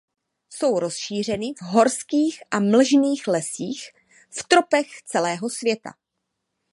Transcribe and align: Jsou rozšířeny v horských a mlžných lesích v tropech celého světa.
Jsou 0.49 0.79
rozšířeny 0.79 1.53
v 1.57 1.61
horských 1.61 2.43
a 2.51 2.59
mlžných 2.59 3.27
lesích 3.27 3.89
v 4.29 4.43
tropech 4.47 5.01
celého 5.05 5.49
světa. 5.49 5.89